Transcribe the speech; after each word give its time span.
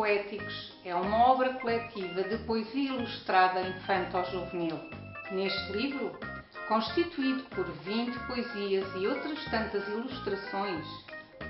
Poéticos 0.00 0.72
é 0.82 0.94
uma 0.94 1.30
obra 1.30 1.52
coletiva 1.60 2.22
de 2.22 2.38
poesia 2.46 2.94
ilustrada 2.94 3.60
infanto-juvenil. 3.60 4.80
Neste 5.30 5.72
livro, 5.72 6.18
constituído 6.68 7.42
por 7.54 7.70
20 7.84 8.18
poesias 8.20 8.86
e 8.96 9.06
outras 9.06 9.44
tantas 9.50 9.86
ilustrações, 9.88 10.86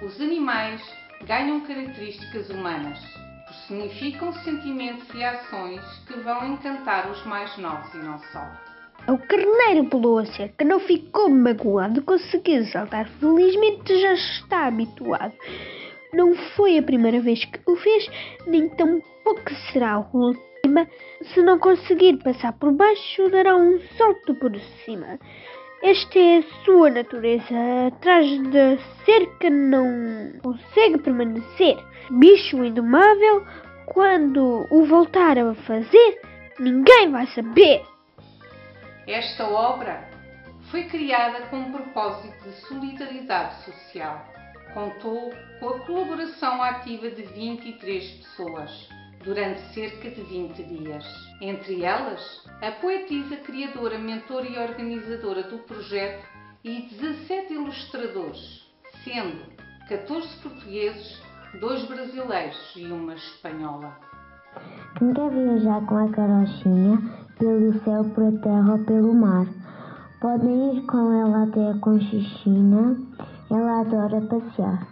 os 0.02 0.20
animais 0.20 0.82
ganham 1.28 1.60
características 1.60 2.50
humanas, 2.50 2.98
personificam 3.46 4.32
sentimentos 4.42 5.06
e 5.14 5.22
ações 5.22 5.84
que 6.08 6.14
vão 6.14 6.52
encantar 6.52 7.08
os 7.08 7.24
mais 7.26 7.56
novos 7.56 7.94
e 7.94 7.98
não 7.98 8.18
só. 8.32 8.44
O 9.06 9.16
carneiro 9.16 9.88
pulou 9.88 10.18
a 10.18 10.26
cerca, 10.26 10.64
não 10.64 10.80
ficou 10.80 11.30
magoado, 11.30 12.02
conseguiu 12.02 12.64
saltar 12.64 13.08
felizmente, 13.20 13.96
já 14.00 14.12
está 14.12 14.66
habituado. 14.66 15.34
Não 16.12 16.34
foi 16.56 16.78
a 16.78 16.82
primeira 16.82 17.20
vez 17.20 17.44
que 17.44 17.60
o 17.66 17.76
fez, 17.76 18.10
nem 18.46 18.68
tampouco 18.68 19.54
será 19.72 19.92
a 19.92 20.16
última. 20.16 20.88
Se 21.22 21.42
não 21.42 21.58
conseguir 21.58 22.18
passar 22.18 22.52
por 22.54 22.72
baixo, 22.72 23.28
dará 23.30 23.56
um 23.56 23.80
salto 23.96 24.34
por 24.34 24.52
cima. 24.84 25.18
Esta 25.82 26.18
é 26.18 26.38
a 26.38 26.64
sua 26.64 26.90
natureza. 26.90 27.54
Atrás 27.86 28.26
da 28.50 28.76
cerca 29.04 29.48
não 29.48 30.32
consegue 30.42 30.98
permanecer. 30.98 31.78
Bicho 32.10 32.62
indomável, 32.64 33.46
quando 33.86 34.66
o 34.70 34.84
voltar 34.84 35.38
a 35.38 35.54
fazer, 35.54 36.20
ninguém 36.58 37.10
vai 37.10 37.26
saber. 37.28 37.82
Esta 39.06 39.48
obra 39.48 40.08
foi 40.70 40.84
criada 40.84 41.46
com 41.46 41.56
um 41.56 41.72
propósito 41.72 42.44
de 42.44 42.52
solidariedade 42.66 43.64
social. 43.64 44.24
Contou 44.74 45.32
com 45.58 45.68
a 45.68 45.78
colaboração 45.80 46.62
ativa 46.62 47.10
de 47.10 47.22
23 47.22 48.10
pessoas 48.18 48.88
durante 49.24 49.60
cerca 49.74 50.10
de 50.10 50.22
20 50.22 50.62
dias. 50.62 51.04
Entre 51.40 51.82
elas, 51.82 52.46
a 52.62 52.70
poetisa, 52.72 53.36
criadora, 53.36 53.98
mentora 53.98 54.46
e 54.46 54.58
organizadora 54.58 55.42
do 55.42 55.58
projeto 55.58 56.24
e 56.64 56.82
17 56.82 57.52
ilustradores, 57.52 58.66
sendo 59.04 59.42
14 59.88 60.28
portugueses, 60.42 61.20
dois 61.60 61.84
brasileiros 61.86 62.72
e 62.76 62.86
uma 62.86 63.14
espanhola. 63.14 63.96
Quem 64.98 65.12
quer 65.12 65.30
viajar 65.30 65.84
com 65.86 65.96
a 65.96 66.08
carochinha 66.10 66.98
pelo 67.38 67.72
céu, 67.84 68.04
pela 68.14 68.32
terra 68.40 68.72
ou 68.72 68.84
pelo 68.84 69.14
mar, 69.14 69.46
podem 70.20 70.76
ir 70.76 70.82
com 70.82 71.12
ela 71.12 71.44
até 71.44 71.70
a 71.70 71.78
Conchichina, 71.78 72.94
ela 73.50 73.80
adora 73.80 74.20
passear. 74.20 74.86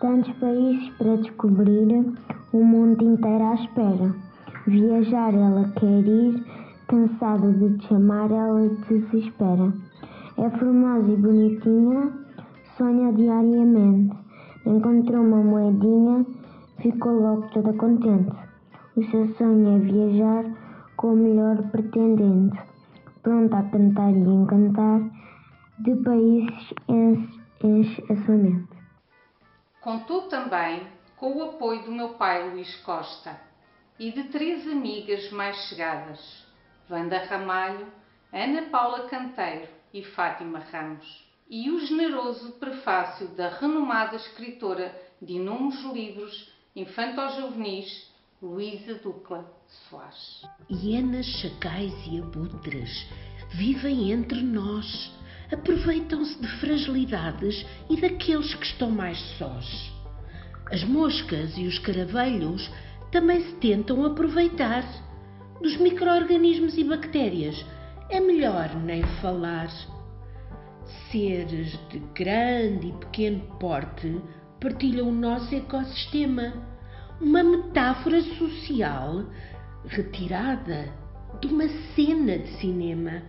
Tantos 0.00 0.32
países 0.34 0.88
para 0.98 1.16
descobrir, 1.16 2.14
o 2.52 2.64
mundo 2.64 3.04
inteiro 3.04 3.44
à 3.44 3.54
espera. 3.54 4.14
Viajar 4.66 5.34
ela 5.34 5.68
quer 5.70 6.06
ir, 6.06 6.44
cansada 6.86 7.52
de 7.52 7.76
te 7.78 7.88
chamar, 7.88 8.30
ela 8.30 8.68
desespera. 8.88 9.72
É 10.38 10.50
formosa 10.50 11.10
e 11.10 11.16
bonitinha, 11.16 12.12
sonha 12.76 13.12
diariamente. 13.12 14.16
Encontrou 14.64 15.24
uma 15.24 15.42
moedinha, 15.42 16.24
ficou 16.78 17.20
logo 17.20 17.48
toda 17.52 17.72
contente. 17.72 18.32
O 18.96 19.02
seu 19.04 19.26
sonho 19.34 19.76
é 19.76 19.78
viajar 19.80 20.44
com 20.96 21.14
o 21.14 21.16
melhor 21.16 21.56
pretendente, 21.70 22.71
pronta 23.22 23.58
a 23.58 23.70
cantar 23.70 24.10
e 24.10 24.18
encantar, 24.18 25.00
de 25.78 25.94
países 25.96 26.74
enche, 26.88 27.40
enche 27.62 28.12
a 28.12 28.16
sua 28.24 28.36
mente. 28.36 28.76
Contou 29.80 30.22
também 30.22 30.86
com 31.16 31.36
o 31.36 31.42
apoio 31.44 31.84
do 31.84 31.92
meu 31.92 32.10
pai 32.10 32.50
Luís 32.50 32.74
Costa 32.82 33.40
e 33.98 34.10
de 34.10 34.24
três 34.24 34.66
amigas 34.66 35.30
mais 35.30 35.56
chegadas, 35.68 36.46
Wanda 36.90 37.18
Ramalho, 37.24 37.86
Ana 38.32 38.62
Paula 38.70 39.08
Canteiro 39.08 39.68
e 39.94 40.02
Fátima 40.02 40.58
Ramos, 40.58 41.30
e 41.48 41.70
o 41.70 41.78
generoso 41.80 42.52
prefácio 42.52 43.28
da 43.28 43.48
renomada 43.48 44.16
escritora 44.16 44.94
de 45.20 45.34
inúmeros 45.34 45.82
livros 45.92 46.52
infanto-juvenis, 46.74 48.11
Luísa 48.42 48.94
Ducla 48.94 49.48
Soares. 49.88 50.42
Hienas, 50.68 51.26
chacais 51.26 51.94
e 52.10 52.18
abutres 52.18 53.06
vivem 53.50 54.10
entre 54.10 54.42
nós, 54.42 55.12
aproveitam-se 55.52 56.40
de 56.40 56.48
fragilidades 56.58 57.64
e 57.88 58.00
daqueles 58.00 58.52
que 58.52 58.66
estão 58.66 58.90
mais 58.90 59.16
sós. 59.38 59.92
As 60.72 60.82
moscas 60.82 61.56
e 61.56 61.68
os 61.68 61.78
caravelhos 61.78 62.68
também 63.12 63.44
se 63.44 63.52
tentam 63.58 64.04
aproveitar. 64.04 64.84
Dos 65.60 65.76
micro-organismos 65.76 66.76
e 66.76 66.82
bactérias 66.82 67.64
é 68.10 68.18
melhor 68.18 68.74
nem 68.74 69.04
falar. 69.20 69.70
Seres 71.12 71.78
de 71.90 72.00
grande 72.12 72.88
e 72.88 72.92
pequeno 72.92 73.38
porte 73.60 74.20
partilham 74.60 75.10
o 75.10 75.12
nosso 75.12 75.54
ecossistema, 75.54 76.71
uma 77.20 77.42
metáfora 77.42 78.20
social 78.22 79.24
retirada 79.86 80.92
de 81.40 81.48
uma 81.48 81.68
cena 81.94 82.38
de 82.38 82.48
cinema. 82.58 83.22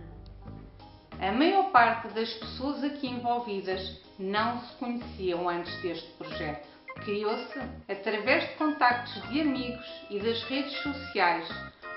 A 1.20 1.32
maior 1.32 1.70
parte 1.70 2.08
das 2.08 2.32
pessoas 2.34 2.82
aqui 2.84 3.08
envolvidas 3.08 4.00
não 4.18 4.60
se 4.60 4.76
conheciam 4.76 5.48
antes 5.48 5.74
deste 5.82 6.08
projeto. 6.12 6.68
Criou-se, 7.04 7.58
através 7.88 8.48
de 8.48 8.54
contactos 8.54 9.28
de 9.30 9.40
amigos 9.40 9.86
e 10.10 10.20
das 10.20 10.42
redes 10.44 10.76
sociais, 10.82 11.48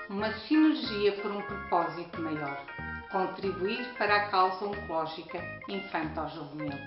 uma 0.08 0.32
sinergia 0.32 1.12
por 1.20 1.30
um 1.30 1.42
propósito 1.42 2.20
maior: 2.20 2.64
contribuir 3.10 3.86
para 3.96 4.16
a 4.16 4.28
causa 4.28 4.64
oncológica 4.64 5.40
infanto-juvenil. 5.68 6.78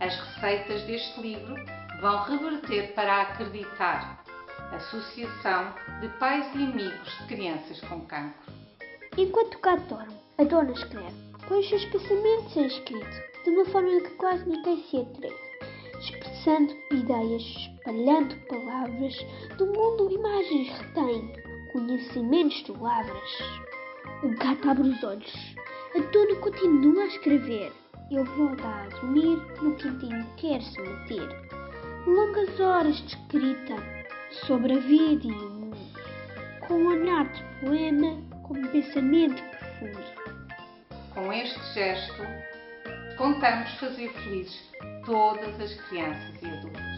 As 0.00 0.18
receitas 0.18 0.82
deste 0.84 1.20
livro 1.20 1.54
vão 2.00 2.22
reverter 2.24 2.94
para 2.94 3.22
acreditar 3.22 4.20
Associação 4.72 5.74
de 6.00 6.08
Pais 6.20 6.46
e 6.54 6.62
Amigos 6.62 7.18
de 7.18 7.26
Crianças 7.26 7.80
com 7.80 8.00
Cancro. 8.06 8.52
Enquanto 9.18 9.58
cá 9.58 9.74
dorme, 9.74 10.16
a 10.38 10.44
dona 10.44 10.70
escreve, 10.70 11.12
põe 11.48 11.58
os 11.58 11.68
seus 11.68 11.84
pensamentos 11.86 12.56
em 12.56 12.66
escrito, 12.66 13.44
de 13.44 13.50
uma 13.50 13.64
forma 13.64 14.00
que 14.00 14.10
quase 14.10 14.48
ninguém 14.48 14.80
se 14.84 14.98
atreve, 14.98 15.36
expressando 15.98 16.76
ideias, 16.92 17.42
espalhando 17.42 18.36
palavras, 18.46 19.16
do 19.58 19.66
mundo 19.66 20.12
imagens 20.12 20.68
retém, 20.78 21.32
conhecimentos 21.72 22.62
de 22.62 22.72
lavras. 22.72 23.42
O 24.22 24.28
gato 24.38 24.70
abre 24.70 24.88
os 24.88 25.02
olhos, 25.02 25.56
a 25.96 25.98
dona 25.98 26.36
continua 26.36 27.02
a 27.02 27.06
escrever, 27.06 27.72
ele 28.08 28.22
volta 28.22 28.68
a 28.68 28.88
dormir, 28.88 29.36
no 29.60 29.74
quintinho 29.74 30.26
quer 30.36 30.62
se 30.62 30.80
meter. 30.80 31.50
Longas 32.06 32.58
horas 32.60 32.96
de 32.96 33.16
escrita 33.16 33.99
sobre 34.46 34.72
a 34.74 34.78
vida 34.78 35.26
e 35.26 35.32
o 35.32 35.50
mundo, 35.50 35.76
com 36.66 36.74
um 36.74 36.90
de 37.32 37.42
poema, 37.60 38.22
com 38.42 38.54
um 38.54 38.66
pensamento 38.68 39.42
profundo. 39.42 40.20
Com 41.14 41.32
este 41.32 41.60
gesto, 41.74 42.22
contamos 43.16 43.72
fazer 43.74 44.10
felizes 44.12 44.70
todas 45.04 45.60
as 45.60 45.74
crianças 45.88 46.42
e 46.42 46.46
adultos. 46.46 46.89